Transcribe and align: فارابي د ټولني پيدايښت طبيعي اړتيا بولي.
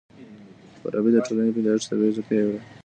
فارابي 0.81 1.09
د 1.13 1.17
ټولني 1.25 1.51
پيدايښت 1.55 1.85
طبيعي 1.89 2.11
اړتيا 2.17 2.41
بولي. 2.45 2.59